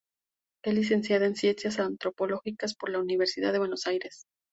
Es 0.65 0.73
licenciada 0.73 1.27
en 1.27 1.35
Ciencias 1.35 1.77
Antropológicas 1.79 2.73
por 2.73 2.89
la 2.89 2.97
Universidad 2.97 3.53
de 3.53 3.59
Buenos 3.59 3.85
Aires. 3.85 4.23